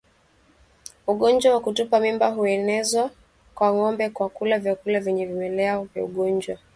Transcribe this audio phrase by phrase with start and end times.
[1.07, 3.09] Ugonjwa wa kutupa mimba huenezwa
[3.55, 6.57] kwa ngombe kwa kula vyakula vyenye vimelea vya ugonjwa